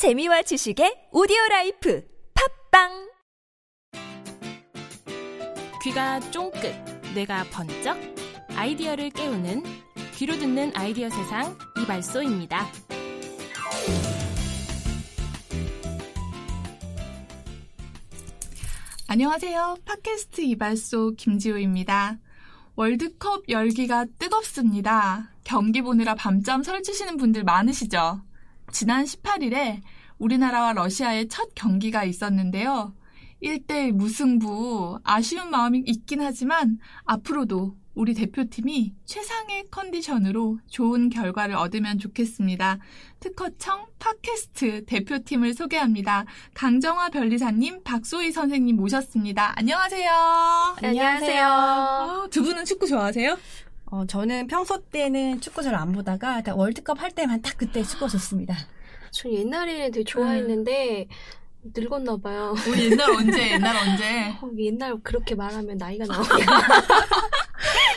재미와 0.00 0.40
지식의 0.40 1.08
오디오 1.12 1.36
life 1.50 2.02
팝빵 2.70 3.10
귀가 5.82 6.18
쫑긋, 6.30 6.62
뇌가 7.14 7.44
번쩍, 7.50 7.98
아이디어를 8.56 9.10
깨우는 9.10 9.62
귀로 10.14 10.38
듣는 10.38 10.72
아이디어 10.74 11.10
세상 11.10 11.54
이발소입니다. 11.82 12.66
안녕하세요. 19.06 19.76
팟캐스트 19.84 20.40
이발소 20.40 21.12
김지호입니다. 21.18 22.16
월드컵 22.74 23.50
열기가 23.50 24.06
뜨겁습니다. 24.18 25.28
경기 25.44 25.82
보느라 25.82 26.14
밤잠 26.14 26.62
설치시는 26.62 27.18
분들 27.18 27.44
많으시죠? 27.44 28.29
지난 28.72 29.04
18일에 29.04 29.80
우리나라와 30.18 30.72
러시아의 30.72 31.28
첫 31.28 31.50
경기가 31.54 32.04
있었는데요. 32.04 32.94
1대 33.42 33.90
무승부, 33.92 34.98
아쉬운 35.02 35.50
마음이 35.50 35.82
있긴 35.86 36.20
하지만 36.20 36.78
앞으로도 37.04 37.76
우리 37.94 38.14
대표팀이 38.14 38.94
최상의 39.04 39.64
컨디션으로 39.70 40.58
좋은 40.68 41.10
결과를 41.10 41.56
얻으면 41.56 41.98
좋겠습니다. 41.98 42.78
특허청 43.18 43.86
팟캐스트 43.98 44.84
대표팀을 44.86 45.54
소개합니다. 45.54 46.24
강정화 46.54 47.08
변리사님, 47.08 47.82
박소희 47.82 48.32
선생님 48.32 48.76
모셨습니다. 48.76 49.58
안녕하세요. 49.58 50.10
안녕하세요. 50.82 51.46
어, 51.46 52.28
두 52.30 52.42
분은 52.42 52.64
축구 52.64 52.86
좋아하세요? 52.86 53.36
어, 53.90 54.06
저는 54.06 54.46
평소 54.46 54.80
때는 54.82 55.40
축구 55.40 55.62
잘 55.62 55.74
안 55.74 55.92
보다가 55.92 56.42
딱 56.42 56.56
월드컵 56.58 57.00
할 57.00 57.10
때만 57.10 57.42
딱 57.42 57.56
그때 57.56 57.82
축구 57.82 58.08
좋습니다. 58.08 58.54
전 59.10 59.32
옛날에는 59.32 59.90
되게 59.90 60.04
좋아했는데 60.04 61.08
늙었나 61.76 62.16
봐요. 62.18 62.54
우리 62.68 62.90
옛날 62.90 63.10
언제, 63.10 63.50
옛날 63.52 63.76
언제? 63.76 64.28
어, 64.40 64.50
옛날 64.58 64.96
그렇게 65.02 65.34
말하면 65.34 65.76
나이가 65.76 66.04
나와 66.06 66.22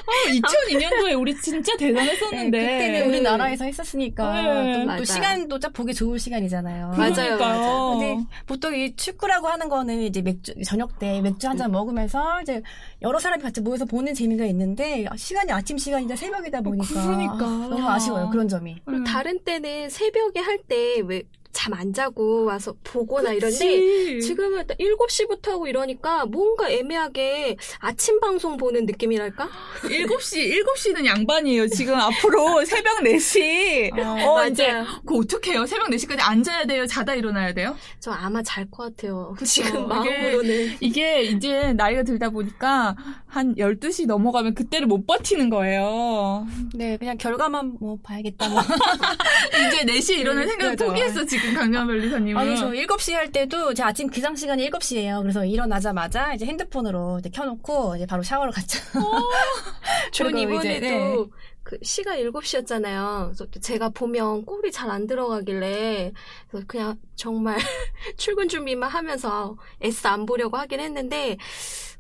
요. 0.03 0.41
2002년도에 0.41 1.19
우리 1.19 1.35
진짜 1.39 1.75
대단했었는데. 1.77 2.57
네, 2.57 2.77
그때는 2.77 3.07
우리나라에서 3.09 3.65
했었으니까 3.65 4.41
네, 4.41 4.73
또, 4.73 4.79
또 4.81 4.85
맞아요. 4.85 5.05
시간도 5.05 5.59
딱 5.59 5.73
보기 5.73 5.93
좋을 5.93 6.19
시간이잖아요. 6.19 6.89
맞아요, 6.97 7.13
그러니까요. 7.13 7.97
근데 7.99 8.17
보통 8.45 8.75
이 8.75 8.95
축구라고 8.95 9.47
하는 9.47 9.69
거는 9.69 10.01
이제 10.01 10.21
맥주 10.21 10.53
저녁 10.65 10.99
때 10.99 11.21
맥주 11.21 11.47
한 11.47 11.57
잔 11.57 11.71
먹으면서 11.71 12.41
이제 12.41 12.61
여러 13.01 13.19
사람이 13.19 13.41
같이 13.43 13.61
모여서 13.61 13.85
보는 13.85 14.13
재미가 14.13 14.45
있는데 14.45 15.05
시간이 15.15 15.51
아침 15.51 15.77
시간이자 15.77 16.15
새벽이다 16.15 16.61
보니까 16.61 16.85
그러니까. 17.03 17.35
너무 17.37 17.87
아쉬워요 17.89 18.29
그런 18.29 18.47
점이. 18.47 18.77
음. 18.87 19.03
다른 19.03 19.39
때는 19.43 19.89
새벽에 19.89 20.39
할 20.39 20.57
때 20.67 21.01
왜 21.05 21.23
잠 21.53 21.73
안 21.73 21.93
자고 21.93 22.45
와서 22.45 22.75
보거나 22.83 23.31
이런데. 23.31 24.19
지금은 24.19 24.67
딱 24.67 24.75
7시부터 24.77 25.49
하고 25.51 25.67
이러니까 25.67 26.25
뭔가 26.25 26.69
애매하게 26.69 27.55
아침 27.79 28.19
방송 28.19 28.57
보는 28.57 28.85
느낌이랄까? 28.85 29.47
7시, 29.83 30.51
7시는 30.51 31.05
양반이에요. 31.05 31.67
지금 31.67 31.95
앞으로 31.95 32.65
새벽 32.65 32.99
4시. 33.01 33.93
어, 33.99 34.03
맞아요. 34.35 34.47
이제, 34.49 34.71
그 35.05 35.17
어떡해요? 35.19 35.65
새벽 35.65 35.89
4시까지 35.89 36.17
앉아야 36.21 36.65
돼요? 36.65 36.85
자다 36.85 37.13
일어나야 37.15 37.53
돼요? 37.53 37.77
저 37.99 38.11
아마 38.11 38.41
잘 38.43 38.69
것 38.69 38.95
같아요. 38.95 39.33
그쵸. 39.37 39.45
지금 39.45 39.69
이게- 39.69 39.87
마음으로는. 39.87 40.77
이게 40.79 41.21
이제 41.23 41.73
나이가 41.73 42.03
들다 42.03 42.29
보니까 42.29 42.95
한 43.33 43.55
12시 43.55 44.05
넘어가면 44.05 44.53
그때를 44.53 44.85
못 44.85 45.07
버티는 45.07 45.49
거예요. 45.49 46.45
네 46.75 46.97
그냥 46.97 47.17
결과만 47.17 47.77
뭐 47.79 47.97
봐야겠다. 48.03 48.47
뭐. 48.47 48.61
이제 49.67 49.85
4시에 49.85 50.19
일어날 50.19 50.47
생각을 50.47 50.75
그죠. 50.75 50.85
포기했어, 50.85 51.25
지금 51.25 51.55
강남 51.55 51.87
변리사님은. 51.87 52.39
아니, 52.39 52.55
저 52.55 52.69
7시 52.69 53.13
할 53.13 53.31
때도 53.31 53.73
제 53.73 53.81
아침 53.81 54.07
기상 54.07 54.35
시간이 54.35 54.69
7시예요. 54.69 55.23
그래서 55.23 55.43
일어나자마자 55.45 56.35
이제 56.35 56.45
핸드폰으로 56.45 57.17
이제 57.17 57.31
켜놓고 57.31 57.95
이제 57.95 58.05
바로 58.05 58.21
샤워를 58.21 58.53
갔죠. 58.53 58.79
전 60.13 60.31
그리고 60.31 60.51
이번에도 60.51 60.85
네. 60.85 61.25
그 61.73 61.79
시가 61.81 62.17
7시였잖아요. 62.17 63.25
그래서 63.25 63.45
또 63.47 63.59
제가 63.59 63.89
보면 63.89 64.45
꼴이 64.45 64.71
잘 64.71 64.83
안 64.93 65.07
들어가길래 65.07 66.11
그래서 66.49 66.65
그냥 66.67 66.99
정말 67.15 67.57
출근 68.17 68.47
준비만 68.47 68.89
하면서 68.89 69.57
애써 69.83 70.09
안 70.09 70.25
보려고 70.25 70.57
하긴 70.57 70.79
했는데 70.79 71.37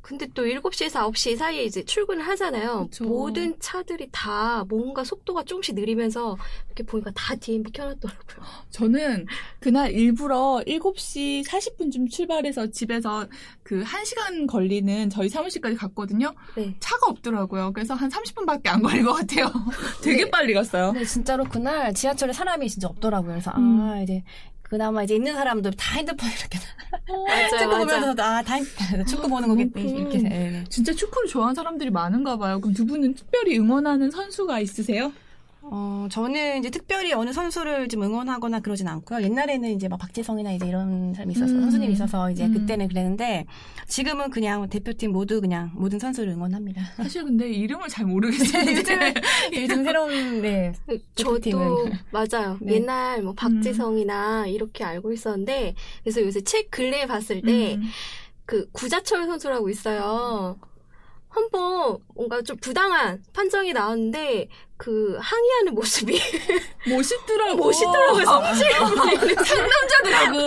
근데 0.03 0.27
또 0.33 0.43
7시에서 0.43 1.09
9시 1.13 1.37
사이에 1.37 1.63
이제 1.63 1.81
출근을 1.81 2.27
하잖아요. 2.27 2.87
그쵸. 2.91 3.05
모든 3.05 3.57
차들이 3.61 4.09
다 4.11 4.65
뭔가 4.67 5.05
속도가 5.05 5.43
조금씩 5.43 5.75
느리면서 5.75 6.37
이렇게 6.67 6.83
보니까 6.83 7.09
다 7.15 7.33
DMB 7.35 7.71
켜놨더라고요. 7.71 8.45
저는 8.69 9.25
그날 9.61 9.93
일부러 9.93 10.61
7시 10.67 11.45
40분쯤 11.47 12.11
출발해서 12.11 12.67
집에서 12.71 13.25
그 13.63 13.81
1시간 13.81 14.45
걸리는 14.45 15.09
저희 15.09 15.29
사무실까지 15.29 15.77
갔거든요. 15.77 16.33
네. 16.57 16.75
차가 16.81 17.07
없더라고요. 17.07 17.71
그래서 17.71 17.93
한 17.93 18.09
30분밖에 18.09 18.67
안 18.67 18.81
걸린 18.81 19.05
것 19.05 19.13
같아요. 19.13 19.45
되게 20.03 20.25
네. 20.25 20.29
빨리 20.31 20.53
갔어요. 20.53 20.91
근데 20.91 21.05
진짜로 21.05 21.43
그날 21.45 21.93
지하철에 21.93 22.33
사람이 22.33 22.69
진짜 22.69 22.87
없더라고요. 22.87 23.31
그래서 23.31 23.51
아 23.51 23.57
음. 23.57 24.01
이제 24.03 24.23
그나마 24.61 25.03
이제 25.03 25.15
있는 25.15 25.33
사람들 25.33 25.71
다 25.73 25.95
핸드폰 25.97 26.29
이렇게 26.29 26.59
맞아요, 27.07 27.49
축구 27.49 27.65
맞아요. 27.65 27.85
보면서 27.85 28.23
아다 28.23 28.55
축구 29.07 29.27
보는 29.27 29.47
거겠다 29.49 29.79
이렇게. 29.79 30.17
음. 30.19 30.23
네, 30.23 30.29
네. 30.51 30.63
진짜 30.69 30.93
축구를 30.93 31.27
좋아하는 31.29 31.53
사람들이 31.55 31.89
많은가 31.91 32.37
봐요. 32.37 32.59
그럼 32.59 32.73
두 32.73 32.85
분은 32.85 33.13
특별히 33.15 33.57
응원하는 33.59 34.09
선수가 34.11 34.59
있으세요? 34.59 35.11
어 35.65 36.07
저는 36.11 36.59
이제 36.59 36.69
특별히 36.69 37.13
어느 37.13 37.31
선수를 37.31 37.87
좀 37.87 38.03
응원하거나 38.03 38.59
그러진 38.59 38.87
않고요. 38.87 39.21
옛날에는 39.21 39.69
이제 39.71 39.87
막 39.87 39.97
박지성이나 39.97 40.51
이제 40.51 40.67
이런 40.67 41.13
사람이 41.13 41.33
있어서 41.33 41.53
음. 41.53 41.61
선수님이 41.61 41.93
있어서 41.93 42.29
이제 42.29 42.45
음. 42.45 42.53
그때는 42.53 42.89
그랬는데 42.89 43.45
지금은 43.87 44.29
그냥 44.29 44.69
대표팀 44.69 45.11
모두 45.13 45.39
그냥 45.39 45.71
모든 45.73 45.99
선수를 45.99 46.33
응원합니다. 46.33 46.83
사실 46.97 47.23
근데 47.23 47.49
이름을 47.49 47.87
잘 47.87 48.05
모르겠어요. 48.05 48.63
요즘 49.55 49.83
새로운 49.85 50.41
네 50.41 50.73
저도. 51.15 51.89
맞아요. 52.11 52.57
네. 52.59 52.75
옛날 52.75 53.21
뭐 53.21 53.33
박지성이나 53.33 54.47
이렇게 54.47 54.83
알고 54.83 55.13
있었는데 55.13 55.75
그래서 56.03 56.21
요새 56.21 56.41
책 56.41 56.71
근래에 56.71 57.05
봤을 57.05 57.41
때 57.41 57.75
음. 57.75 57.83
그 58.45 58.69
구자철 58.73 59.25
선수라고 59.27 59.69
있어요. 59.69 60.57
한번 61.29 61.97
뭔가 62.13 62.41
좀 62.41 62.57
부당한 62.57 63.23
판정이 63.33 63.73
나왔는데 63.73 64.47
그 64.83 65.17
항의하는 65.17 65.75
모습이 65.75 66.19
멋있더라고. 66.89 67.55
멋있더라고요. 67.55 68.25
상남자더라고. 69.45 70.37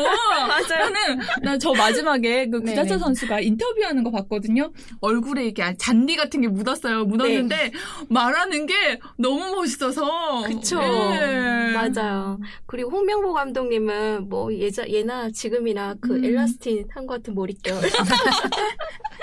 맞아요. 0.47 0.91
나는 0.91 1.19
나 1.43 1.57
저 1.59 1.73
마지막에 1.73 2.47
그 2.51 2.61
구자철. 2.61 2.99
선수가 2.99 3.41
인터뷰하는 3.41 4.05
거 4.05 4.11
봤거든요. 4.11 4.71
얼굴에 5.01 5.47
이게 5.47 5.75
잔디 5.79 6.17
같은 6.17 6.43
게 6.43 6.49
묻었어요. 6.49 7.07
묻었는데 7.07 7.73
말하는 8.11 8.67
게 8.67 9.01
너무 9.17 9.55
멋있어서. 9.57 10.43
그쵸. 10.47 10.81
네. 10.81 11.73
맞아요. 11.73 12.39
그리고 12.67 12.91
홍명보 12.91 13.33
감독님은 13.33 14.29
뭐 14.29 14.53
예자 14.53 14.87
예나 14.89 15.31
지금이나 15.31 15.95
그 16.01 16.15
음. 16.15 16.25
엘라스틴 16.27 16.89
한 16.95 17.07
것 17.07 17.15
같은 17.23 17.35
머릿결. 17.35 17.75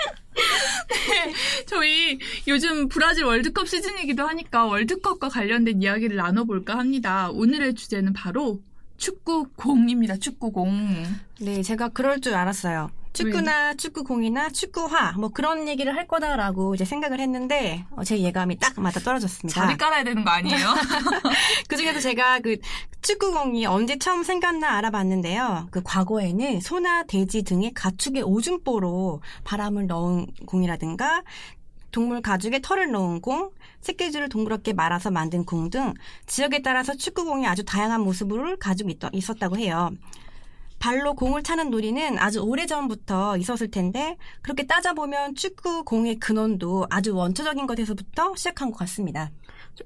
저희 1.66 2.18
요즘 2.46 2.88
브라질 2.88 3.24
월드컵 3.24 3.68
시즌이기도 3.68 4.26
하니까 4.26 4.66
월드컵과 4.66 5.28
관련된 5.28 5.82
이야기를 5.82 6.16
나눠볼까 6.16 6.78
합니다. 6.78 7.30
오늘의 7.30 7.74
주제는 7.74 8.12
바로 8.12 8.60
축구공입니다. 8.96 10.16
축구공. 10.16 11.04
네, 11.40 11.62
제가 11.62 11.88
그럴 11.88 12.20
줄 12.20 12.34
알았어요. 12.34 12.90
축구나 13.14 13.74
축구공이나 13.74 14.50
축구화 14.50 15.12
뭐 15.12 15.28
그런 15.28 15.68
얘기를 15.68 15.94
할 15.94 16.08
거다라고 16.08 16.74
이제 16.74 16.84
생각을 16.84 17.20
했는데 17.20 17.86
어, 17.92 18.02
제 18.02 18.18
예감이 18.18 18.58
딱 18.58 18.78
맞아 18.80 18.98
떨어졌습니다. 18.98 19.60
자리 19.60 19.76
깔아야 19.76 20.02
되는 20.02 20.24
거 20.24 20.30
아니에요? 20.30 20.74
그 21.68 21.76
중에서 21.76 22.00
제가 22.00 22.40
그 22.40 22.56
축구공이 23.04 23.66
언제 23.66 23.98
처음 23.98 24.22
생겼나 24.22 24.78
알아봤는데요. 24.78 25.68
그 25.70 25.82
과거에는 25.84 26.60
소나 26.62 27.02
돼지 27.02 27.42
등의 27.42 27.72
가축의 27.74 28.22
오줌보로 28.22 29.20
바람을 29.44 29.86
넣은 29.88 30.26
공이라든가 30.46 31.22
동물 31.90 32.22
가죽에 32.22 32.60
털을 32.62 32.90
넣은 32.92 33.20
공, 33.20 33.50
새끼줄을 33.82 34.30
동그랗게 34.30 34.72
말아서 34.72 35.10
만든 35.10 35.44
공 35.44 35.68
등 35.68 35.92
지역에 36.26 36.62
따라서 36.62 36.94
축구공이 36.94 37.46
아주 37.46 37.62
다양한 37.62 38.00
모습을 38.00 38.56
가지고 38.56 38.88
있, 38.88 38.98
있었다고 39.12 39.58
해요. 39.58 39.90
발로 40.84 41.14
공을 41.14 41.42
차는 41.42 41.70
놀이는 41.70 42.18
아주 42.18 42.40
오래전부터 42.40 43.38
있었을 43.38 43.70
텐데 43.70 44.18
그렇게 44.42 44.66
따져보면 44.66 45.34
축구 45.34 45.82
공의 45.82 46.16
근원도 46.16 46.88
아주 46.90 47.16
원초적인 47.16 47.66
것에서부터 47.66 48.36
시작한 48.36 48.70
것 48.70 48.76
같습니다. 48.80 49.30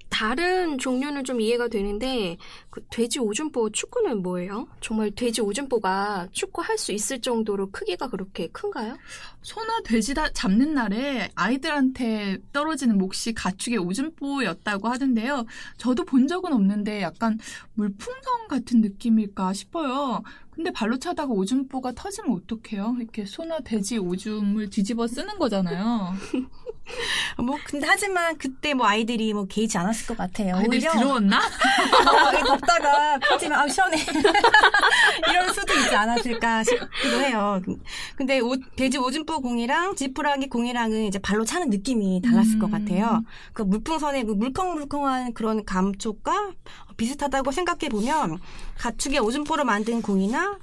다른 0.09 0.77
종류는 0.77 1.23
좀 1.23 1.41
이해가 1.41 1.69
되는데 1.69 2.37
그그 2.71 2.87
돼지 2.91 3.21
오줌보 3.21 3.71
축구는 3.71 4.23
뭐예요? 4.23 4.67
정말 4.81 5.13
돼지 5.13 5.41
오줌보가 5.41 6.29
축구할 6.33 6.77
수 6.77 6.93
있을 6.93 7.21
정도로 7.21 7.71
크기가 7.71 8.09
그렇게 8.09 8.49
큰가요? 8.49 8.99
소나 9.43 9.81
돼지 9.85 10.15
다 10.15 10.29
잡는 10.33 10.75
날에 10.75 11.31
아이들한테 11.37 12.39
떨어지는 12.53 12.99
몫이 12.99 13.33
가축의 13.33 13.79
오줌보였다고 13.79 14.89
하던데요. 14.89 15.47
저도 15.79 16.05
본 16.05 16.27
적은 16.27 16.53
없는데 16.53 17.03
약간 17.03 17.39
물풍선 17.75 18.49
같은 18.49 18.81
느낌일까 18.81 19.53
싶어요. 19.53 20.23
근데 20.59 20.73
발로 20.73 20.99
차다가 20.99 21.33
오줌보가 21.33 21.93
터지면 21.93 22.33
어떡해요? 22.33 22.97
이렇게 22.99 23.25
소나 23.25 23.61
돼지 23.61 23.97
오줌을 23.97 24.69
뒤집어 24.69 25.07
쓰는 25.07 25.39
거잖아요. 25.39 26.15
뭐 27.39 27.57
근데 27.65 27.87
하지만 27.89 28.37
그때 28.39 28.75
뭐 28.75 28.87
아이들이 28.87 29.33
뭐 29.33 29.47
개의치 29.47 29.79
않았을 29.79 30.07
것 30.07 30.17
같아요. 30.17 30.63
오히려 30.67 30.93
들어왔나? 30.93 31.39
어, 31.39 32.45
덥다가 32.47 33.19
퍼지면 33.19 33.59
아 33.59 33.69
시원해 33.69 33.99
이럴 35.29 35.53
수도 35.53 35.75
있지 35.75 35.95
않았을까 35.95 36.65
싶기도 36.65 37.21
해요. 37.21 37.61
근데 38.17 38.41
오- 38.41 38.57
돼지 38.77 38.99
오줌보 38.99 39.41
공이랑 39.41 39.97
지푸라기 39.97 40.49
공이랑은 40.49 41.05
이제 41.05 41.19
발로 41.19 41.45
차는 41.45 41.71
느낌이 41.71 42.23
달랐을 42.23 42.55
음. 42.55 42.59
것 42.59 42.71
같아요. 42.71 43.23
그 43.53 43.63
물풍선의 43.63 44.25
그 44.25 44.33
물컹물컹한 44.33 45.35
그런 45.35 45.65
감촉과 45.65 46.53
비슷하다고 46.97 47.53
생각해 47.53 47.89
보면 47.91 48.39
가축의 48.79 49.21
오줌보로 49.21 49.65
만든 49.65 50.03
공이나 50.03 50.59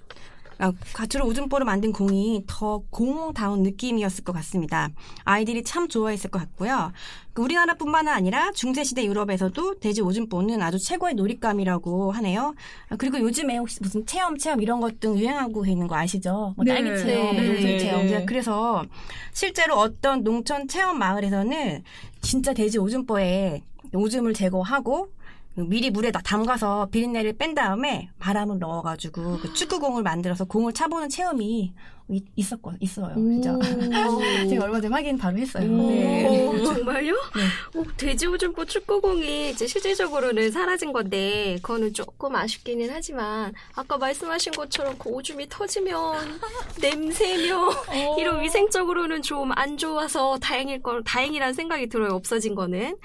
아, 0.58 0.72
가축을 0.94 1.26
오줌보로 1.26 1.66
만든 1.66 1.92
공이 1.92 2.44
더 2.48 2.82
공다운 2.90 3.64
느낌이었을 3.64 4.24
것 4.24 4.34
같습니다. 4.34 4.90
아이들이 5.24 5.64
참 5.64 5.88
좋아했을 5.88 6.30
것 6.30 6.40
같고요. 6.40 6.92
그 7.34 7.42
우리나라뿐만 7.42 8.08
아니라 8.08 8.52
중세시대 8.54 9.06
유럽에서도 9.06 9.80
돼지 9.80 10.02
오줌보는 10.02 10.62
아주 10.62 10.80
최고의 10.80 11.16
놀잇감이라고 11.16 12.12
하네요. 12.14 12.56
아, 12.90 12.96
그리고 12.96 13.20
요즘에 13.20 13.58
혹시 13.58 13.80
무슨 13.82 14.06
체험 14.06 14.38
체험 14.38 14.62
이런 14.62 14.80
것 14.80 14.96
등 15.00 15.18
유행하고 15.18 15.66
있는 15.66 15.88
거 15.88 15.96
아시죠? 15.98 16.54
뭐 16.56 16.64
네. 16.64 16.74
딸기 16.76 16.90
체험, 17.04 17.36
네. 17.36 17.48
요즘 17.50 17.78
체험. 17.78 18.08
네. 18.08 18.26
그래서 18.26 18.86
실제로 19.34 19.76
어떤 19.76 20.24
농촌 20.24 20.70
체험 20.70 20.98
마을에서는 21.00 21.84
진짜 22.22 22.54
돼지 22.54 22.78
오줌보에 22.78 23.62
오줌을 23.94 24.34
제거하고 24.34 25.10
미리 25.56 25.90
물에 25.90 26.12
다 26.12 26.20
담가서 26.24 26.90
비린내를 26.92 27.34
뺀 27.34 27.56
다음에 27.56 28.10
바람을 28.20 28.60
넣어가지고 28.60 29.40
그 29.40 29.54
축구공을 29.54 30.04
만들어서 30.04 30.46
공을 30.46 30.74
차보는 30.74 31.10
체험이 31.10 31.74
이- 32.08 32.24
있었고 32.36 32.74
있어요. 32.82 33.16
그죠? 33.16 33.60
제가 34.48 34.66
얼마 34.66 34.80
전에 34.80 34.94
확인 34.94 35.18
바로 35.18 35.40
했어요. 35.40 35.68
네. 35.68 36.46
오, 36.48 36.64
정말요? 36.64 37.16
오, 37.74 37.84
돼지 37.98 38.28
오줌보 38.28 38.64
축구공이 38.66 39.50
이제 39.50 39.66
실질적으로는 39.66 40.52
사라진 40.52 40.94
건데 40.94 41.58
그거는 41.64 41.94
조금 41.94 42.36
아쉽기는 42.36 42.90
하지만 42.92 43.54
아까 43.74 43.98
말씀하신 43.98 44.54
것처럼 44.54 44.96
그 45.00 45.10
오줌이 45.10 45.48
터지면 45.50 46.40
냄새며 46.80 47.70
이런 48.20 48.42
위생적으로는 48.44 49.22
좀 49.24 49.46
안 49.56 49.78
좋아서 49.78 50.38
다행일 50.40 50.82
걸 50.84 51.04
다행이라는 51.04 51.54
생각이 51.56 51.88
들어요. 51.88 52.12
없어진 52.14 52.54
거는 52.56 52.98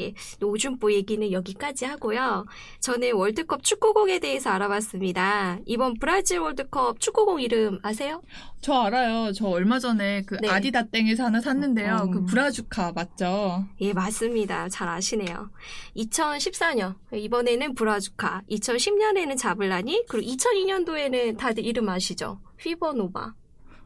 예, 0.00 0.14
오줌보 0.42 0.92
얘기는 0.92 1.30
여기까지 1.30 1.86
하고요. 1.92 2.46
저는 2.80 3.14
월드컵 3.14 3.62
축구공에 3.62 4.18
대해서 4.18 4.50
알아봤습니다. 4.50 5.58
이번 5.66 5.94
브라질 5.98 6.38
월드컵 6.38 7.00
축구공 7.00 7.40
이름 7.40 7.78
아세요? 7.82 8.22
저 8.60 8.74
알아요. 8.82 9.32
저 9.32 9.46
얼마 9.48 9.78
전에 9.78 10.22
그 10.22 10.36
네. 10.40 10.48
아디다 10.48 10.84
땡에서 10.84 11.24
하나 11.24 11.40
샀는데요. 11.40 12.02
음. 12.04 12.10
그 12.10 12.24
브라주카 12.24 12.92
맞죠? 12.92 13.64
예, 13.80 13.92
맞습니다. 13.92 14.68
잘 14.68 14.88
아시네요. 14.88 15.50
2014년, 15.96 16.94
이번에는 17.12 17.74
브라주카, 17.74 18.42
2010년에는 18.50 19.36
자블라니, 19.36 20.04
그리고 20.08 20.32
2002년도에는 20.32 21.36
다들 21.36 21.64
이름 21.64 21.88
아시죠? 21.88 22.40
휘버노바. 22.60 23.34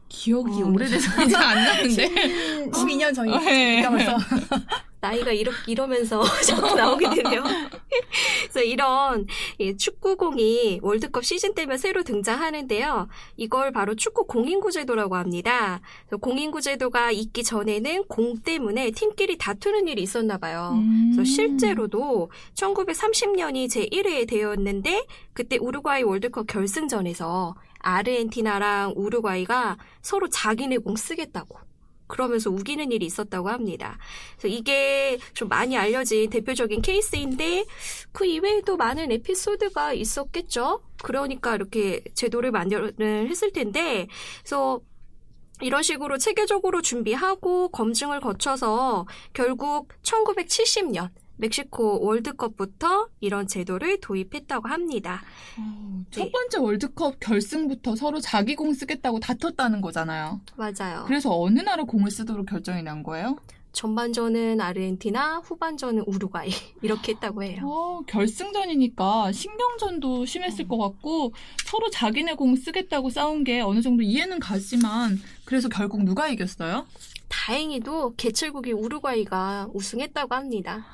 기억이 0.09 0.61
어. 0.63 0.67
오래돼서 0.67 1.09
이제 1.23 1.35
안 1.35 1.55
나는데. 1.55 2.07
12년 2.71 3.13
전이니까 3.13 3.43
네. 3.43 3.89
벌써. 3.89 4.17
나이가 4.99 5.31
이러, 5.31 5.51
이러면서 5.67 6.23
자꾸 6.45 6.75
나오게 6.75 7.09
되네요. 7.09 7.43
이런 8.67 9.25
예, 9.59 9.75
축구공이 9.75 10.79
월드컵 10.81 11.23
시즌 11.25 11.53
때면 11.53 11.77
새로 11.77 12.03
등장하는데요. 12.03 13.07
이걸 13.37 13.71
바로 13.71 13.95
축구 13.95 14.25
공인구 14.25 14.71
제도라고 14.71 15.15
합니다. 15.15 15.81
공인구 16.21 16.61
제도가 16.61 17.11
있기 17.11 17.43
전에는 17.43 18.05
공 18.07 18.37
때문에 18.37 18.91
팀끼리 18.91 19.37
다투는 19.37 19.87
일이 19.87 20.01
있었나 20.03 20.37
봐요. 20.37 20.73
음. 20.75 21.11
그래서 21.13 21.23
실제로도 21.23 22.29
1930년이 22.55 23.67
제1회 23.67 24.27
대회였는데 24.27 25.05
그때 25.33 25.57
우루과이 25.57 26.03
월드컵 26.03 26.47
결승전에서 26.47 27.55
아르헨티나랑 27.79 28.93
우루과이가 28.95 29.77
서로 30.01 30.27
자기네 30.29 30.77
공 30.79 30.95
쓰겠다고 30.95 31.59
그러면서 32.07 32.49
우기는 32.49 32.91
일이 32.91 33.05
있었다고 33.05 33.49
합니다. 33.49 33.97
그래서 34.37 34.55
이게 34.55 35.17
좀 35.33 35.49
많이 35.49 35.77
알려진 35.77 36.29
대표적인 36.29 36.81
케이스인데 36.81 37.65
그 38.11 38.25
이외에도 38.25 38.77
많은 38.77 39.11
에피소드가 39.11 39.93
있었겠죠. 39.93 40.81
그러니까 41.03 41.55
이렇게 41.55 42.03
제도를 42.15 42.51
마련을 42.51 43.27
했을 43.29 43.51
텐데 43.51 44.07
그래서 44.39 44.81
이런 45.61 45.81
식으로 45.81 46.17
체계적으로 46.17 46.81
준비하고 46.81 47.69
검증을 47.69 48.19
거쳐서 48.19 49.07
결국 49.33 49.89
1970년 50.03 51.09
멕시코 51.37 52.03
월드컵부터 52.03 53.09
이런 53.19 53.47
제도를 53.47 53.99
도입했다고 54.01 54.67
합니다. 54.67 55.23
어, 55.57 56.03
네. 56.03 56.05
첫 56.11 56.31
번째 56.31 56.57
월드컵 56.59 57.19
결승부터 57.19 57.95
서로 57.95 58.19
자기 58.19 58.55
공 58.55 58.73
쓰겠다고 58.73 59.19
다퉜다는 59.19 59.81
거잖아요. 59.81 60.41
맞아요. 60.55 61.05
그래서 61.07 61.39
어느 61.39 61.59
나라 61.59 61.83
공을 61.83 62.11
쓰도록 62.11 62.47
결정이 62.47 62.83
난 62.83 63.03
거예요? 63.03 63.37
전반전은 63.73 64.59
아르헨티나, 64.59 65.41
후반전은 65.45 66.03
우루과이 66.07 66.49
이렇게 66.81 67.13
했다고 67.13 67.43
해요. 67.43 67.61
어, 67.63 68.01
결승전이니까 68.07 69.31
신경전도 69.31 70.25
심했을 70.25 70.67
것 70.67 70.77
같고 70.77 71.33
서로 71.63 71.89
자기네 71.91 72.33
공 72.33 72.55
쓰겠다고 72.55 73.11
싸운 73.11 73.43
게 73.43 73.61
어느 73.61 73.81
정도 73.81 74.01
이해는 74.01 74.39
가지만 74.39 75.21
그래서 75.45 75.69
결국 75.69 76.03
누가 76.03 76.27
이겼어요? 76.27 76.87
다행히도 77.27 78.15
개최국이 78.15 78.71
우루과이가 78.71 79.67
우승했다고 79.73 80.33
합니다. 80.33 80.85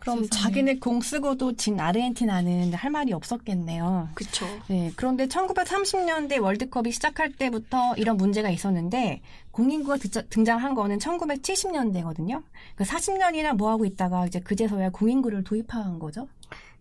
그럼 0.00 0.24
세상에. 0.24 0.28
자기네 0.42 0.78
공 0.78 1.00
쓰고도 1.00 1.56
진 1.56 1.78
아르헨티나는 1.80 2.72
할 2.74 2.90
말이 2.90 3.12
없었겠네요. 3.12 4.08
그쵸. 4.14 4.46
네, 4.68 4.92
그런데 4.96 5.26
1930년대 5.26 6.40
월드컵이 6.40 6.92
시작할 6.92 7.32
때부터 7.32 7.94
이런 7.96 8.16
문제가 8.16 8.48
있었는데 8.50 9.20
공인구가 9.50 9.96
드- 9.98 10.28
등장한 10.28 10.74
거는 10.74 10.98
1970년대거든요. 10.98 12.42
그 12.74 12.84
40년이나 12.84 13.54
뭐 13.54 13.70
하고 13.70 13.84
있다가 13.84 14.26
이제 14.26 14.40
그제서야 14.40 14.90
공인구를 14.90 15.44
도입한 15.44 15.98
거죠. 15.98 16.28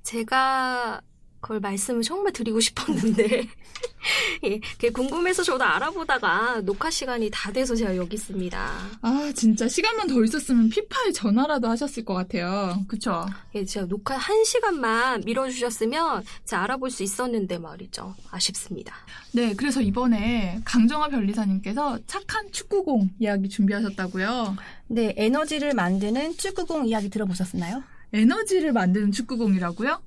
제가 0.03 1.01
그걸 1.45 1.59
말씀을 1.59 2.01
정말 2.01 2.33
드리고 2.33 2.59
싶었는데 2.59 3.47
예, 4.45 4.59
그게 4.59 4.89
궁금해서 4.89 5.43
저도 5.43 5.63
알아보다가 5.63 6.61
녹화 6.61 6.89
시간이 6.89 7.29
다 7.31 7.51
돼서 7.51 7.75
제가 7.75 7.95
여기 7.97 8.15
있습니다. 8.15 8.71
아 9.03 9.31
진짜 9.35 9.67
시간만 9.67 10.07
더 10.07 10.23
있었으면 10.23 10.69
피파에 10.69 11.11
전화라도 11.11 11.67
하셨을 11.69 12.03
것 12.03 12.15
같아요. 12.15 12.83
그쵸? 12.87 13.27
예, 13.53 13.63
제가 13.63 13.85
녹화 13.85 14.17
한 14.17 14.43
시간만 14.43 15.21
밀어주셨으면 15.23 16.23
제가 16.45 16.63
알아볼 16.63 16.89
수 16.89 17.03
있었는데 17.03 17.59
말이죠. 17.59 18.15
아쉽습니다. 18.31 18.95
네, 19.31 19.53
그래서 19.53 19.81
이번에 19.81 20.61
강정화 20.65 21.09
변리사님께서 21.09 21.99
착한 22.07 22.51
축구공 22.51 23.11
이야기 23.19 23.49
준비하셨다고요. 23.49 24.57
네, 24.87 25.13
에너지를 25.15 25.75
만드는 25.75 26.37
축구공 26.37 26.87
이야기 26.87 27.11
들어보셨나요? 27.11 27.83
에너지를 28.13 28.71
만드는 28.73 29.11
축구공이라고요? 29.11 30.01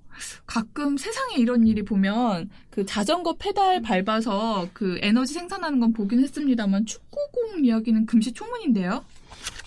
가끔 0.47 0.97
세상에 0.97 1.37
이런 1.37 1.67
일이 1.67 1.85
보면 1.85 2.51
그 2.71 2.87
자전거 2.87 3.37
페달 3.37 3.83
밟아서 3.83 4.69
그 4.73 4.99
에너지 5.03 5.35
생산하는 5.35 5.81
건 5.81 5.93
보긴 5.93 6.21
했습니다만 6.21 6.87
축구공 6.87 7.65
이야기는 7.65 8.07
금시초문인데요. 8.07 9.05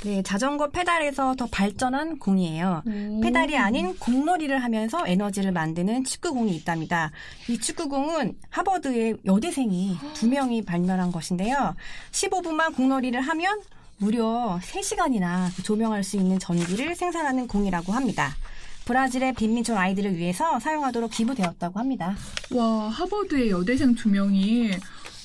네, 0.03 0.23
자전거 0.23 0.69
페달에서 0.69 1.35
더 1.35 1.45
발전한 1.51 2.17
공이에요. 2.17 2.81
페달이 3.21 3.55
아닌 3.55 3.95
공놀이를 3.99 4.63
하면서 4.63 5.05
에너지를 5.05 5.51
만드는 5.51 6.05
축구공이 6.05 6.55
있답니다. 6.55 7.11
이 7.47 7.59
축구공은 7.59 8.35
하버드의 8.49 9.17
여대생이 9.25 9.97
두 10.15 10.27
명이 10.27 10.63
발명한 10.63 11.11
것인데요. 11.11 11.75
15분만 12.11 12.75
공놀이를 12.75 13.21
하면 13.21 13.61
무려 13.97 14.59
3시간이나 14.63 15.49
조명할 15.63 16.03
수 16.03 16.17
있는 16.17 16.39
전기를 16.39 16.95
생산하는 16.95 17.45
공이라고 17.47 17.93
합니다. 17.93 18.35
브라질의 18.85 19.33
빈민촌 19.35 19.77
아이들을 19.77 20.17
위해서 20.17 20.59
사용하도록 20.59 21.11
기부되었다고 21.11 21.79
합니다. 21.79 22.15
와, 22.51 22.89
하버드의 22.89 23.51
여대생 23.51 23.95
두 23.95 24.09
명이 24.09 24.71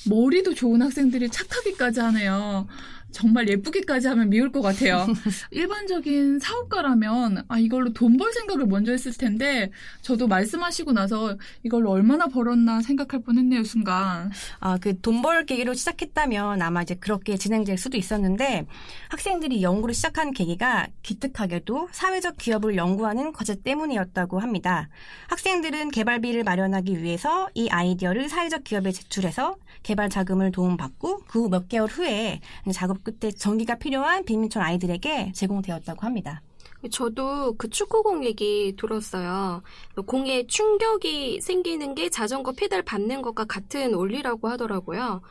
머리도 0.09 0.55
좋은 0.55 0.83
학생들이 0.83 1.29
착하기까지 1.31 2.01
하네요. 2.01 2.67
정말 3.13 3.49
예쁘게까지 3.49 4.09
하면 4.09 4.29
미울 4.29 4.53
것 4.53 4.61
같아요. 4.63 5.07
일반적인 5.51 6.39
사업가라면 6.39 7.45
아 7.49 7.59
이걸로 7.59 7.93
돈 7.93 8.17
벌 8.17 8.33
생각을 8.33 8.65
먼저 8.67 8.93
했을 8.93 9.13
텐데 9.13 9.71
저도 10.01 10.27
말씀하시고 10.27 10.93
나서 10.93 11.37
이걸로 11.63 11.91
얼마나 11.91 12.27
벌었나 12.29 12.81
생각할 12.81 13.23
뻔했네요 13.23 13.63
순간. 13.65 14.31
아, 14.59 14.79
그 14.79 14.99
돈벌 15.01 15.45
계기로 15.45 15.75
시작했다면 15.75 16.63
아마 16.63 16.83
이제 16.83 16.95
그렇게 16.95 17.37
진행될 17.37 17.77
수도 17.77 17.99
있었는데 17.99 18.67
학생들이 19.11 19.63
연구를 19.63 19.95
시작한 19.95 20.33
계기가 20.33 20.87
기특하게도 21.03 21.91
사회적 21.93 22.39
기업을 22.39 22.77
연구하는 22.77 23.33
과제 23.33 23.57
때문이었다고 23.63 24.39
합니다. 24.39 24.89
학생들은 25.29 25.91
개발비를 25.91 26.43
마련하기 26.45 27.03
위해서 27.03 27.49
이 27.55 27.69
아이디어를 27.69 28.31
사회적 28.31 28.65
기업에 28.65 28.93
제출해서 28.93 29.57
개발 29.83 30.09
자금을 30.09 30.53
도움받고 30.53 31.25
그후몇 31.27 31.69
개월 31.69 31.89
후에 31.89 32.41
작업 32.73 33.05
끝에 33.07 33.31
전기가 33.31 33.77
필요한 33.77 34.25
빈민촌 34.25 34.63
아이들에게 34.63 35.31
제공되었다고 35.33 36.01
합니다. 36.05 36.43
저도 36.91 37.55
그 37.57 37.71
축구공 37.71 38.25
얘기 38.25 38.75
들었어요. 38.77 39.63
공에 40.07 40.47
충격이 40.47 41.41
생기는 41.41 41.95
게 41.95 42.11
자전거 42.11 42.53
페달 42.53 42.83
밟는 42.83 43.23
것과 43.23 43.45
같은 43.45 43.95
원리라고 43.95 44.49
하더라고요. 44.49 45.23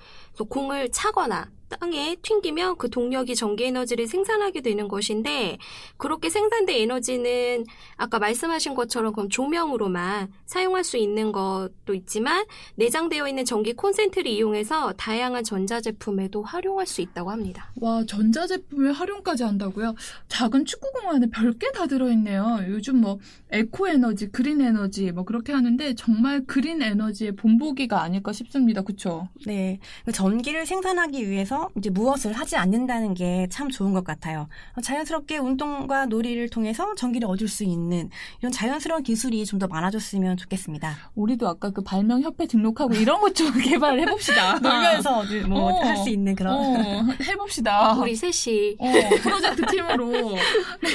공을 0.50 0.92
차거나 0.92 1.50
땅에 1.80 2.16
튕기면 2.22 2.78
그 2.78 2.90
동력이 2.90 3.36
전기 3.36 3.66
에너지를 3.66 4.08
생산하게 4.08 4.62
되는 4.62 4.88
것인데 4.88 5.58
그렇게 5.98 6.30
생산된 6.30 6.76
에너지는 6.82 7.66
아까 7.98 8.20
말씀하신 8.20 8.76
것처럼 8.76 9.14
그럼 9.14 9.30
조명으로만 9.30 10.32
사용할 10.46 10.84
수 10.84 10.98
있는 10.98 11.32
것도 11.32 11.94
있지만 11.94 12.46
내장되어 12.76 13.28
있는 13.28 13.46
전기 13.46 13.74
콘센트를 13.74 14.32
이용해서 14.32 14.94
다양한 14.94 15.44
전자제품에도 15.44 16.44
활용할 16.44 16.86
수 16.88 17.02
있다고 17.02 17.32
합니다. 17.32 17.72
와 17.82 18.04
전자제품에 18.06 18.92
활용까지 18.92 19.44
한다고요? 19.44 19.96
작은 20.28 20.66
축구공 20.66 21.10
안에 21.10 21.28
별게 21.32 21.72
다 21.72 21.88
들어있네요. 21.88 22.66
요즘 22.70 23.02
뭐 23.02 23.20
에코 23.52 23.88
에너지, 23.88 24.30
그린 24.30 24.62
에너지 24.62 25.12
뭐 25.12 25.24
그렇게 25.24 25.54
하는데 25.54 25.96
정말 25.96 26.46
그린 26.46 26.82
에너지의 26.82 27.34
본보기가 27.36 28.02
아닐까 28.02 28.32
싶습니다. 28.34 28.82
그쵸? 28.82 29.28
네. 29.46 29.80
그 30.06 30.12
전기를 30.12 30.66
생산하기 30.66 31.30
위해서 31.30 31.65
이제 31.78 31.90
무엇을 31.90 32.34
하지 32.34 32.56
않는다는 32.56 33.14
게 33.14 33.48
참 33.50 33.70
좋은 33.70 33.94
것 33.94 34.04
같아요. 34.04 34.48
자연스럽게 34.82 35.38
운동과 35.38 36.06
놀이를 36.08 36.50
통해서 36.50 36.94
전기를 36.96 37.28
얻을 37.30 37.48
수 37.48 37.64
있는 37.64 38.10
이런 38.40 38.52
자연스러운 38.52 39.04
기술이 39.04 39.46
좀 39.46 39.60
더 39.60 39.68
많아졌으면 39.68 40.36
좋겠습니다. 40.38 41.12
우리도 41.16 41.48
아까 41.48 41.70
그 41.72 41.82
발명 41.82 42.22
협회 42.22 42.46
등록하고 42.48 42.94
이런 42.96 43.22
것 43.22 43.34
좀 43.34 43.52
개발해 43.62 44.06
봅시다. 44.06 44.60
놀면서 44.60 45.24
뭐 45.48 45.82
할수 45.84 46.04
어. 46.04 46.08
있는 46.08 46.36
그런 46.36 46.54
어, 46.56 47.06
해봅시다. 47.24 47.94
우리 47.94 48.16
셋이 48.16 48.76
어, 48.80 48.92
프로젝트 49.22 49.66
팀으로. 49.68 50.36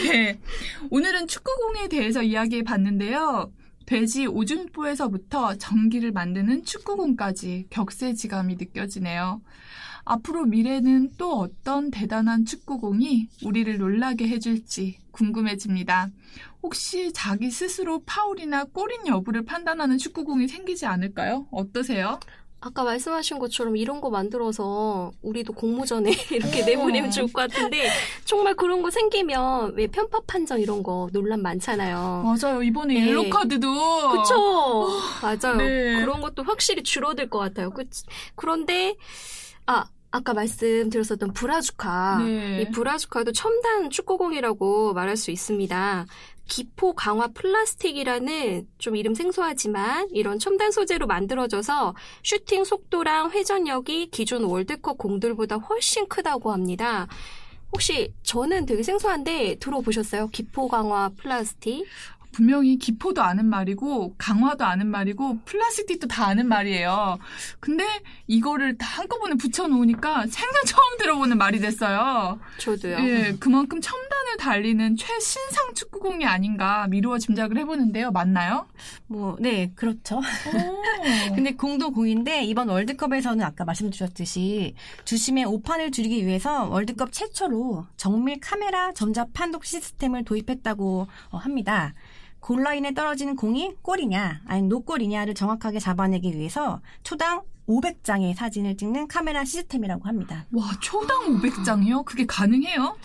네. 0.05 0.39
오늘은 0.91 1.27
축구공에 1.29 1.89
대해서 1.89 2.23
이야기해 2.23 2.63
봤는데요. 2.63 3.51
돼지 3.87 4.27
오줌포에서부터 4.27 5.57
전기를 5.57 6.13
만드는 6.13 6.65
축구공까지 6.65 7.67
격세지감이 7.71 8.57
느껴지네요. 8.57 9.41
앞으로 10.05 10.45
미래는 10.45 11.13
또 11.17 11.39
어떤 11.39 11.91
대단한 11.91 12.45
축구공이 12.45 13.29
우리를 13.45 13.79
놀라게 13.79 14.29
해줄지 14.29 14.99
궁금해집니다. 15.13 16.09
혹시 16.63 17.13
자기 17.13 17.51
스스로 17.51 18.03
파울이나 18.05 18.65
골인 18.65 19.07
여부를 19.07 19.45
판단하는 19.45 19.99
축구공이 19.99 20.49
생기지 20.49 20.87
않을까요? 20.87 21.47
어떠세요? 21.51 22.21
아까 22.63 22.85
말씀하신 22.85 23.39
것처럼 23.39 23.77
이런 23.77 24.03
거 24.03 24.11
만들어서 24.11 25.13
우리도 25.23 25.55
공모전에 25.55 26.11
이렇게 26.31 26.63
내보내면 26.63 27.11
좋을 27.11 27.33
것 27.33 27.51
같은데 27.51 27.89
정말 28.27 28.55
그런 28.55 28.83
거 28.83 28.91
생기면 28.91 29.75
왜 29.77 29.87
편파 29.87 30.21
판정 30.27 30.61
이런 30.61 30.83
거 30.83 31.09
논란 31.13 31.41
많잖아요. 31.41 32.23
맞아요. 32.23 32.63
이번에 32.63 32.95
네. 32.95 33.09
옐로 33.09 33.31
카드도 33.31 34.11
그쵸? 34.11 34.89
맞아요. 35.23 35.57
네. 35.57 36.01
그런 36.01 36.21
것도 36.21 36.43
확실히 36.43 36.83
줄어들 36.83 37.31
것 37.31 37.39
같아요. 37.39 37.71
그, 37.71 37.85
그런데, 38.35 38.95
아, 39.71 39.89
아까 40.11 40.35
말씀드렸었던 40.35 41.33
브라주카. 41.33 42.19
네. 42.25 42.63
이 42.63 42.71
브라주카도 42.73 43.31
첨단 43.31 43.89
축구공이라고 43.89 44.93
말할 44.95 45.17
수 45.17 45.31
있습니다. 45.31 46.07
기포 46.49 46.95
강화 46.95 47.29
플라스틱이라는 47.29 48.67
좀 48.79 48.97
이름 48.97 49.15
생소하지만 49.15 50.09
이런 50.11 50.41
첨단 50.41 50.73
소재로 50.73 51.07
만들어져서 51.07 51.95
슈팅 52.25 52.65
속도랑 52.65 53.31
회전력이 53.31 54.09
기존 54.11 54.43
월드컵 54.43 54.99
공들보다 54.99 55.59
훨씬 55.59 56.09
크다고 56.09 56.51
합니다. 56.51 57.07
혹시 57.71 58.13
저는 58.25 58.67
되게 58.67 58.83
생소한데 58.83 59.59
들어보셨어요? 59.61 60.27
기포 60.31 60.67
강화 60.67 61.11
플라스틱? 61.17 61.87
분명히 62.33 62.77
기포도 62.77 63.23
아는 63.23 63.47
말이고 63.47 64.15
강화도 64.19 64.65
아는 64.65 64.87
말이고 64.87 65.41
플라스틱도 65.45 66.09
다 66.09 66.27
아는 66.27 66.49
말이에요. 66.49 67.19
근데 67.59 67.85
이거를 68.27 68.79
다 68.79 68.87
한꺼번에 68.87 69.35
붙여놓으니까 69.35 70.27
생전 70.27 70.65
처음 70.67 70.99
들어보는 70.99 71.39
말이 71.39 71.59
됐어요. 71.59 72.39
저도요. 72.59 72.97
예, 73.01 73.37
그만큼 73.39 73.81
첨단을 73.81 74.37
달리는 74.39 74.97
최신상 74.97 75.75
축구공이 75.75 76.25
아닌가 76.25 76.87
미루어 76.89 77.19
짐작을 77.19 77.59
해보는데요. 77.59 78.11
맞나요? 78.11 78.67
뭐 79.07 79.37
네, 79.41 79.73
그렇죠. 79.75 80.19
오. 80.19 80.21
근데 81.35 81.53
공도 81.53 81.91
공인데 81.93 82.45
이번 82.45 82.69
월드컵에서는 82.69 83.45
아까 83.45 83.65
말씀드렸듯이 83.65 84.75
주심의 85.05 85.45
오판을 85.45 85.91
줄이기 85.91 86.27
위해서 86.27 86.69
월드컵 86.69 87.13
최초로 87.13 87.87
정밀 87.97 88.39
카메라 88.41 88.93
전자 88.93 89.27
판독 89.33 89.65
시스템을 89.65 90.25
도입했다고 90.25 91.07
어, 91.31 91.37
합니다. 91.37 91.95
골라인에 92.41 92.95
떨어지는 92.95 93.37
공이 93.37 93.75
골이냐 93.83 94.43
아니면 94.47 94.69
노골이냐를 94.69 95.35
정확하게 95.35 95.79
잡아내기 95.79 96.37
위해서 96.37 96.81
초당 97.03 97.43
500장의 97.69 98.35
사진을 98.35 98.77
찍는 98.77 99.07
카메라 99.07 99.45
시스템이라고 99.45 100.09
합니다. 100.09 100.47
와, 100.53 100.73
초당 100.81 101.41
500장이요? 101.41 102.05
그게 102.05 102.27
가능해요? 102.27 102.97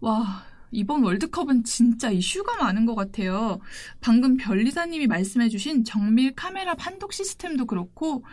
와, 0.00 0.44
이번 0.70 1.02
월드컵은 1.02 1.64
진짜 1.64 2.10
이슈가 2.10 2.56
많은 2.56 2.86
것 2.86 2.94
같아요. 2.94 3.58
방금 4.00 4.36
별리사님이 4.36 5.08
말씀해주신 5.08 5.84
정밀 5.84 6.34
카메라 6.34 6.74
판독 6.74 7.12
시스템도 7.12 7.66
그렇고, 7.66 8.24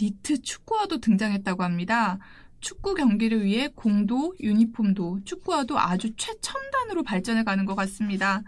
니트 0.00 0.42
축구화도 0.42 1.00
등장했다고 1.00 1.62
합니다. 1.64 2.18
축구 2.60 2.94
경기를 2.94 3.44
위해 3.44 3.68
공도, 3.74 4.34
유니폼도, 4.40 5.20
축구화도 5.24 5.78
아주 5.78 6.14
최첨단으로 6.16 7.02
발전해 7.04 7.44
가는 7.44 7.64
것 7.64 7.74
같습니다. 7.74 8.42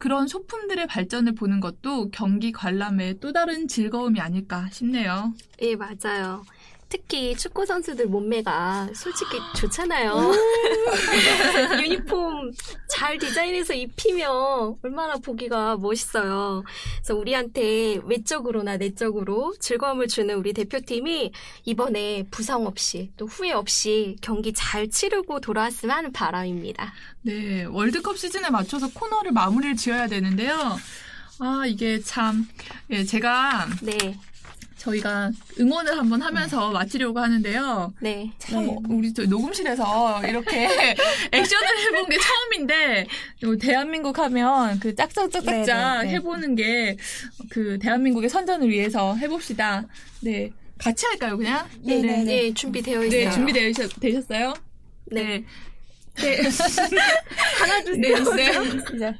그런 0.00 0.28
소품들의 0.28 0.86
발전을 0.86 1.34
보는 1.34 1.60
것도 1.60 2.10
경기 2.10 2.52
관람의 2.52 3.20
또 3.20 3.34
다른 3.34 3.68
즐거움이 3.68 4.18
아닐까 4.18 4.66
싶네요. 4.72 5.34
예, 5.60 5.76
맞아요. 5.76 6.42
특히 6.90 7.36
축구 7.36 7.64
선수들 7.64 8.06
몸매가 8.06 8.88
솔직히 8.94 9.38
좋잖아요. 9.56 10.32
유니폼 11.80 12.50
잘 12.88 13.16
디자인해서 13.16 13.74
입히면 13.74 14.76
얼마나 14.82 15.14
보기가 15.16 15.76
멋있어요. 15.76 16.64
그래서 16.96 17.14
우리한테 17.14 18.00
외적으로나 18.04 18.76
내적으로 18.76 19.54
즐거움을 19.60 20.08
주는 20.08 20.34
우리 20.34 20.52
대표팀이 20.52 21.30
이번에 21.64 22.26
부상 22.30 22.66
없이 22.66 23.12
또 23.16 23.26
후회 23.26 23.52
없이 23.52 24.16
경기 24.20 24.52
잘 24.52 24.90
치르고 24.90 25.40
돌아왔으면 25.40 25.96
하는 25.96 26.12
바람입니다. 26.12 26.92
네, 27.22 27.64
월드컵 27.64 28.18
시즌에 28.18 28.50
맞춰서 28.50 28.90
코너를 28.92 29.30
마무리를 29.30 29.76
지어야 29.76 30.08
되는데요. 30.08 30.76
아, 31.38 31.64
이게 31.66 32.00
참, 32.00 32.46
예, 32.90 33.04
제가 33.04 33.68
네, 33.80 34.18
저희가 34.80 35.30
응원을 35.58 35.96
한번 35.96 36.22
하면서 36.22 36.70
마치려고 36.70 37.20
하는데요. 37.20 37.92
네. 38.00 38.30
참, 38.38 38.68
우리 38.88 39.12
저 39.12 39.24
녹음실에서 39.24 40.26
이렇게 40.26 40.64
액션을 41.32 41.68
해본 41.86 42.08
게 42.08 42.18
처음인데, 42.18 43.06
요 43.44 43.56
대한민국 43.58 44.18
하면 44.18 44.80
그 44.80 44.94
짝짝짝짝짝 44.94 45.44
네, 45.44 45.62
네, 45.64 46.02
네. 46.04 46.14
해보는 46.14 46.56
게 46.56 46.96
그 47.50 47.78
대한민국의 47.80 48.30
선전을 48.30 48.70
위해서 48.70 49.14
해봅시다. 49.16 49.84
네. 50.20 50.50
같이 50.78 51.04
할까요, 51.06 51.36
그냥? 51.36 51.68
네, 51.82 52.00
네, 52.00 52.24
네, 52.24 52.54
준비되어 52.54 53.04
있어요. 53.04 53.24
네, 53.24 53.30
준비되셨어요? 53.30 54.54
네. 55.06 55.44
네. 56.14 56.40
하나, 57.58 57.82
둘, 57.84 58.00
네, 58.00 58.08
셋. 58.16 58.94
네. 58.94 59.14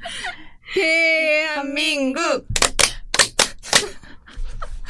대한민국! 0.74 2.46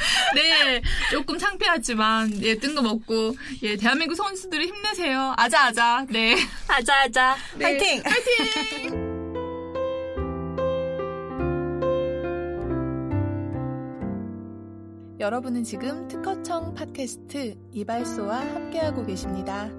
네, 0.35 0.81
조금 1.11 1.37
창피하지만, 1.37 2.41
예, 2.43 2.55
뜬금없고, 2.55 3.35
예, 3.63 3.75
대한민국 3.75 4.15
선수들이 4.15 4.67
힘내세요. 4.67 5.33
아자아자, 5.37 6.05
네. 6.09 6.35
아자, 6.67 7.01
아자. 7.03 7.35
네. 7.57 7.65
화이팅! 7.65 9.11
여러분은 15.19 15.63
지금 15.63 16.07
특허청 16.07 16.73
팟캐스트 16.73 17.55
이발소와 17.73 18.39
함께하고 18.39 19.05
계십니다. 19.05 19.69